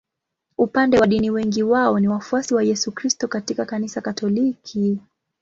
Upande 0.57 0.99
wa 0.99 1.07
dini 1.07 1.29
wengi 1.29 1.63
wao 1.63 1.99
ni 1.99 2.07
wafuasi 2.07 2.55
wa 2.55 2.63
Yesu 2.63 2.91
Kristo 2.91 3.27
katika 3.27 3.65
Kanisa 3.65 4.01
Katoliki. 4.01 4.99